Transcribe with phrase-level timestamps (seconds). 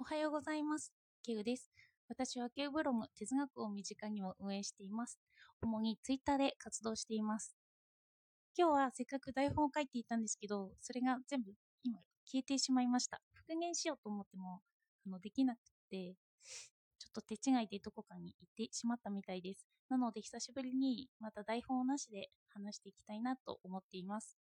[0.00, 0.94] おはようございます。
[1.22, 1.70] ケウです。
[2.08, 5.18] 私はケウブログ哲学を身近にも運営しています。
[5.60, 7.54] 主にツイッターで活動しています。
[8.56, 11.52] 今日はせっかく台本を書いていたんですけど、それが全部
[11.82, 13.20] 今消えてしまいました。
[13.34, 14.62] 復元しようと思っても
[15.06, 15.58] あのできなく
[15.90, 16.14] て、
[16.98, 19.66] ちょっと手違いでどこかに行ってしまったみたいです。
[19.90, 24.38] なので久しぶりにまた台本なしで話していきたいなと思っています。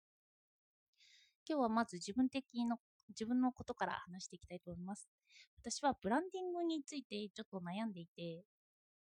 [1.45, 2.77] 今日はまず自分的の
[3.09, 5.09] 自分のことから話していきたいと思います。
[5.61, 8.43] 私はブランディングについてちょっと悩んでいて、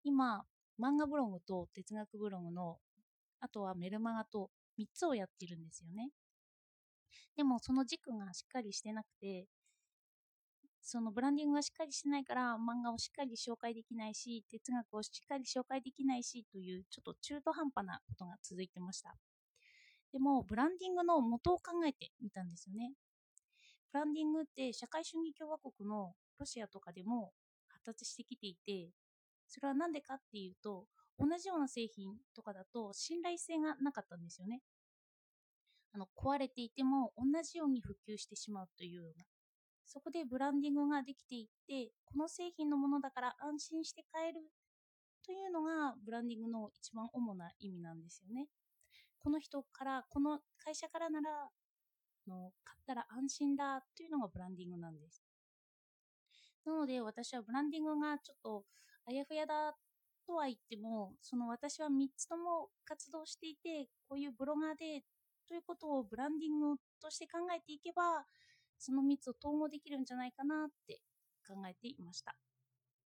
[0.04, 0.44] 今、
[0.80, 2.78] 漫画ブログと哲学ブログの、
[3.40, 6.10] あとはメルマガと3つをやってるんですよね。
[7.36, 9.46] でもその軸がしっかりしてなくて、
[10.80, 19.14] そのブランディングがしっかりしてないから漫画をしっかり紹介できないし、哲学をしっかり紹介できないしというちょっと中途半端なことが続いてました。
[20.12, 22.92] でも、ブランディングの元を考えてみたんですよね。
[23.92, 27.32] ブランディングって社会主義共和国のロシアとかでも
[27.68, 28.90] 発達してきていて、
[29.46, 30.86] それは何でかっていうと、
[31.18, 34.60] 同じような製品とかだと信頼性がなかったんですよね。
[35.92, 39.24] あの壊れていても同じように普及してしまうというような。
[39.84, 44.42] そこでブランディングができていって、この製品のものだから安心して買える
[45.24, 48.48] というのがブランディングの一番主な意味なんですよね。
[49.18, 51.48] この人から、この会社からなら
[52.28, 55.22] の買ったら安心だというのがブランディングなんです。
[56.64, 58.64] なので私はブランディングがちょっと
[59.06, 59.74] あやふやだ
[60.26, 65.02] とは言っても、その私は3つとも活動していて、こういうブロガーで
[65.48, 68.26] ということをブランディングとして考えていけば、
[68.78, 71.00] その3つを統合できるんじゃないかなって
[71.48, 72.36] 考えていました。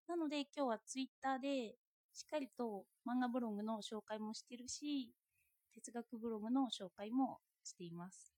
[0.09, 1.77] なので今日はツイッターで
[2.13, 5.15] しっかりと漫画ブログの紹介もしてるし、
[5.73, 8.32] 哲学ブログの紹介もしています。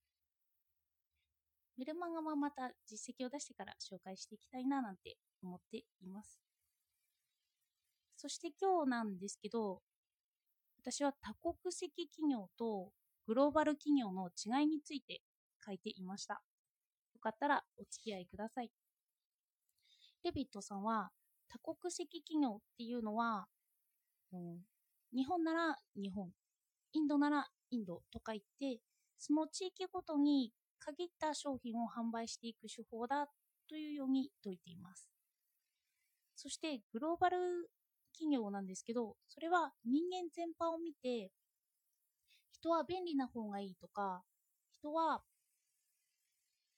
[1.77, 6.39] メルマガはまた実績を出してから紹介していきたいななんて思っています。
[8.17, 9.83] そして今日なんですけど、
[10.81, 12.91] 私は多国籍企業と
[13.27, 15.21] グローバル企業の違いについて
[15.65, 16.35] 書いていました。
[17.15, 18.71] よかったらお付き合いください。
[20.23, 21.11] レビットさんは
[21.49, 23.47] 多国籍企業っていうのは、
[24.33, 24.59] うん、
[25.15, 26.31] 日本なら日本、
[26.93, 28.81] インドならインドとか言って、
[29.19, 30.53] その地域ごとに
[30.85, 33.29] 限った商品を販売していく手法だ
[33.69, 35.09] というように説いています。
[36.37, 37.39] そしてグローバル
[38.13, 41.31] 企業なんですけど、それは人間全般を見て、
[42.53, 44.23] 人は便利な方がいいとか、
[44.73, 45.23] 人は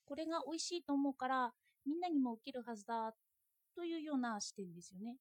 [0.05, 1.53] これが美味しいと思うから
[1.85, 3.13] みんなにも受けるはずだ
[3.75, 5.17] というような視点ですよね。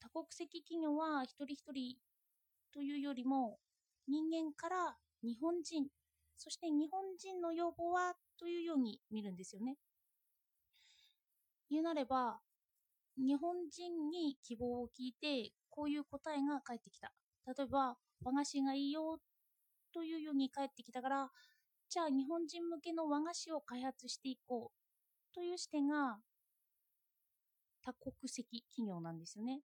[0.00, 1.96] 多国籍企業は一人一人
[2.72, 3.58] というよりも
[4.08, 5.86] 人間から日本人
[6.38, 9.76] そして日本人の要望はというように見るんですよね。
[11.68, 12.38] 言うなれば、
[13.18, 17.12] 日本人に希望を聞いて、こういう答えが返ってきた。
[17.46, 19.18] 例えば、和菓子がいいよ
[19.92, 21.30] というように返ってきたから、
[21.90, 26.18] じゃあ日本人向けの和菓子を開発していこうという視点が
[27.82, 29.62] 多国籍企業なんですよね。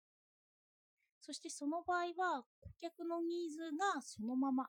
[1.20, 4.68] そしてその場合は顧客のニーズがそのまま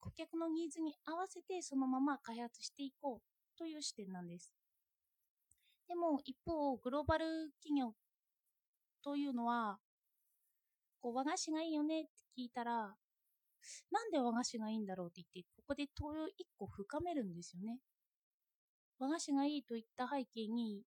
[0.00, 4.52] 顧客のニーズに合わせてそのまま開発していこうという視点なんです。
[5.88, 7.26] でも一方、グローバル
[7.62, 7.94] 企業
[9.02, 9.78] というのは、
[11.00, 12.96] こう和菓子がいいよねって聞いたら、
[13.90, 17.78] なんで和菓子がいいんだろうって言って、ここで問いを一個深めるんですよね。
[18.98, 20.82] 和菓子がいいといった背景に、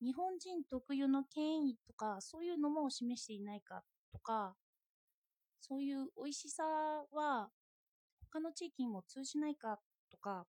[0.00, 3.82] 日本人特有の権威とか、そういうのも示していないか
[4.12, 4.54] とか、
[5.60, 6.64] そういう美味しさ
[7.12, 7.50] は
[8.32, 9.78] 他の地域にも通じないか
[10.10, 10.46] とか、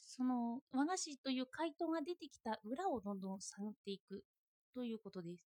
[0.00, 4.24] その和菓子という回答が出てきた裏をどんどん探っていく
[4.74, 5.44] ということです。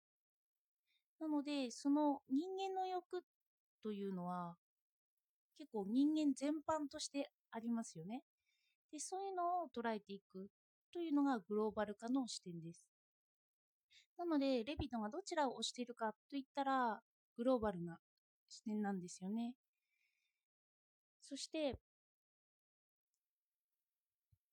[1.20, 3.22] なので、その人間の欲
[3.82, 4.56] というのは
[5.58, 8.22] 結構人間全般としてありますよね。
[8.92, 10.48] で、そういうのを捉えていく
[10.92, 12.86] というのがグローバル化の視点です。
[14.16, 17.00] なので、レビトがどちらを推しているかといったら、
[17.36, 17.98] グローバルな
[18.54, 19.54] 視点なんですよね。
[21.20, 21.78] そして、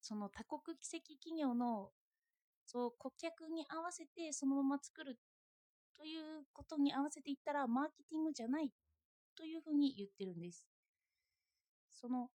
[0.02, 1.92] その多国籍企業の
[2.66, 5.20] そう顧客に合わせてそのまま作る
[5.98, 8.72] ということに合わせていったらマーケティングじゃない
[9.36, 10.66] というふうに言ってるんです。
[11.92, 12.30] その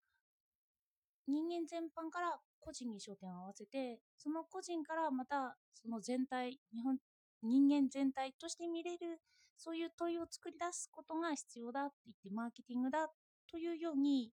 [1.28, 6.98] 人間全般から個人に焦点を合わせてその個人からまたその全体日本
[7.44, 9.22] 人間全体として見れる
[9.58, 13.08] そういう問いを作り出すことが必要だって言ってマーケティングだ
[13.50, 14.32] というように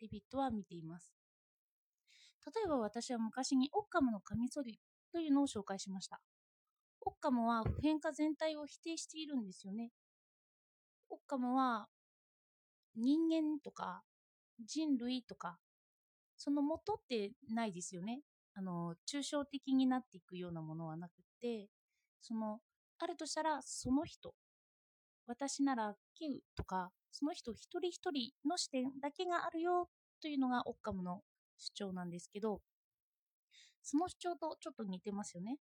[0.00, 1.14] デビットは見ています。
[2.46, 4.78] 例えば私は昔にオッカムのカミソリ
[5.12, 6.20] というのを紹介しました。
[7.00, 9.90] オッカムは普遍化全体を否定しているんですよね。
[11.10, 11.88] オッカムは
[12.96, 14.02] 人間とか
[14.64, 15.58] 人類とか
[16.36, 18.20] その元ってないですよね。
[18.54, 21.68] あの抽象的になっていくようなものはなくて
[22.20, 22.60] その
[22.98, 24.34] あるとしたらその人。
[25.26, 29.88] 私ならキウとかその人一人一人の視点だけがあるよ
[30.22, 31.22] というのがオッカムの
[31.58, 32.60] 主張なんですけど
[33.82, 35.58] その主張とちょっと似てますよね。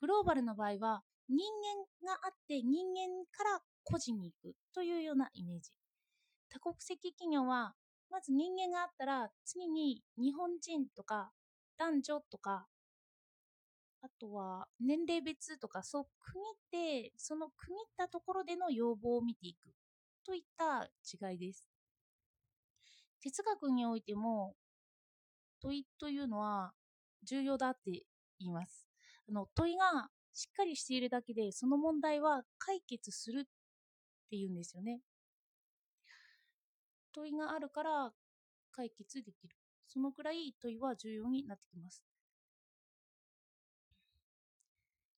[0.00, 1.38] グローバルの場合は人
[2.04, 5.70] 間があって人間から個人に行くというようなイメージ。
[6.50, 7.74] 多国籍企業は
[8.10, 11.32] まず人間があったら次に日本人とか
[11.78, 12.66] 男女とか
[14.04, 16.32] あとは年齢別とかそう区
[16.70, 19.70] 切ってその区切ったところでの要望を見ていく
[20.26, 20.90] といった
[21.30, 21.66] 違いです。
[23.22, 24.54] 哲学においても
[25.62, 26.72] 問いというのは
[27.26, 28.02] 重要だって
[28.38, 28.86] 言います。
[29.26, 33.44] あの問いがしっかりしているだけでその問題は解決するっ
[34.28, 35.00] ていうんですよね。
[37.14, 38.12] 問いがあるから
[38.70, 39.56] 解決できる。
[39.86, 42.04] そのくらい問いは重要になってきます。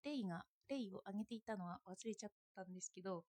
[0.07, 3.25] レイが、レイを挙げていたのは忘れちゃったんですけど、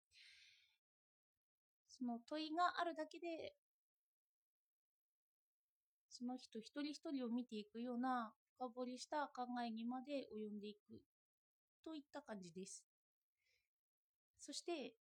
[1.86, 3.54] その問いがあるだけで、
[6.08, 11.02] その人一人一人を見ていくような深掘りした考えにまで及んでいく
[11.84, 12.84] といった感じです。
[14.40, 14.94] そして、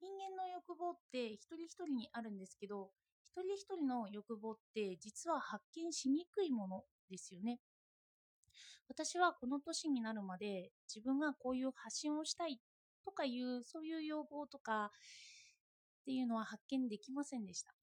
[0.00, 2.92] 人間の欲望って一人一人にあるんですけど、
[3.24, 7.58] 一人一人の欲望って実は発見しにくいものですよね。
[8.88, 12.60] 私はこの年になるまで自分がこういう発信をしたい
[13.04, 17.74] とかいうそういう要望とかっていうのは発見できませんでした。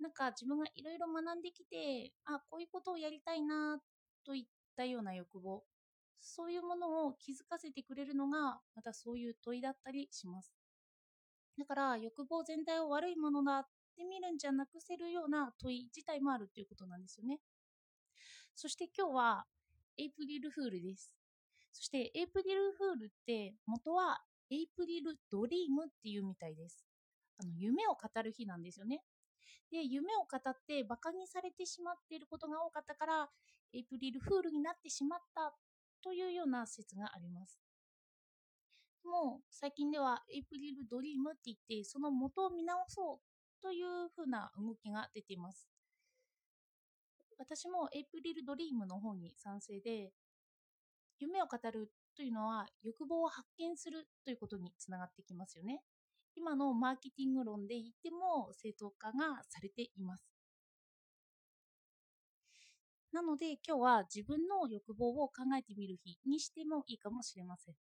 [0.00, 3.78] なんか自分がいろいろ学んできて、あ、こういうことをやりたいな
[4.26, 4.44] といっ
[4.76, 5.62] たような欲望、
[6.20, 10.52] そういうものを気づかせてくれるのがまたそういう問いだったりします。
[11.58, 13.66] だから欲望全体を悪いものだっ
[13.96, 17.38] てみるんじゃなくせるような問い自体もあるということなんですよね。
[18.54, 19.46] そして今日は
[19.98, 21.14] エイプリルフールです。
[21.72, 26.84] そしてエイプリルフールって元はエイプリルドリームっていうみたいです。
[27.38, 29.02] あの夢を語る日なんですよね。
[29.70, 33.28] で、夢を語ってバカにされてしまっていることが多かったから、
[33.72, 35.54] エイプリルフールになってしまった
[36.02, 37.58] というような説があります。
[39.04, 45.68] もう最近ではエイプリルドリームって言ってその元を見直そうというふうな動きが出ています。
[47.42, 50.12] 私もエイプリルドリームの方に賛成で、
[51.18, 55.82] 夢を語るというのは欲望を発見するということにつながってきますよね。
[56.36, 60.24] 今のマーケティング論で言っても正当化がされています。
[63.12, 67.74] なので今日は自分の欲望を考えてみる日にしてもいいかもしれません。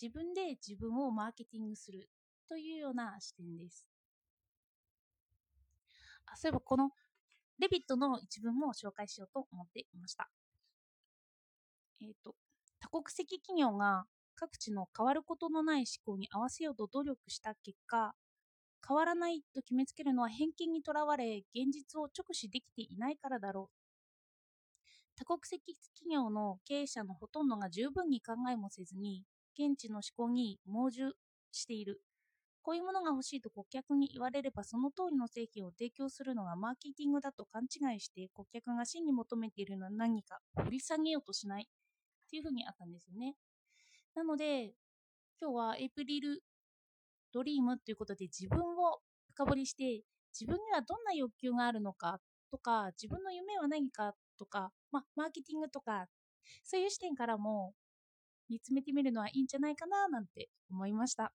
[0.00, 2.10] 自分で自分をマーケティングする
[2.48, 3.86] というような視点です。
[6.26, 6.90] あそういえばこの
[7.58, 10.28] レビットの一文も紹介しようと思っていました。
[12.00, 12.34] えっ、ー、と、
[12.80, 14.04] 多国籍企業が
[14.36, 18.14] 各地の変わることのない思考に合わせようと努力した結果、
[18.86, 23.78] 変わらないと決めつけるのは偏見にとらわれ、現実を直視できていないからだろう。
[25.16, 29.24] 多国籍企業の経営者のほとんどが十分に考えもせずに、
[29.58, 31.12] 現地の思考に盲従
[31.50, 32.00] している。
[32.62, 43.34] こういうものが欲しいと顧客に言われればその通りの製品を提供するのがマーケティングだと勘違いして顧客が真に求めているのは何か掘り下げようとしないっていうふうにあったんですよね。
[44.14, 44.74] なので
[45.40, 46.42] 今日はエイプリル
[47.32, 48.98] ドリームということで自分を
[49.34, 50.02] 深掘りして
[50.38, 56.06] 自分にはどんな欲求があるのかとか自分の夢は何かとか、まあ、マーケティングとか
[56.64, 57.74] そういう視点からも
[58.48, 61.32] 見つめてみるのはいいんじゃないかななんて思いました。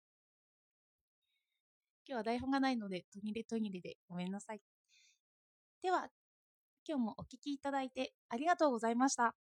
[2.07, 4.61] 今日は台本がないので、途切れ途切れでごめんなさい。
[5.83, 6.09] では、
[6.87, 9.35] 今日もお聴きいただいてありがとうございました。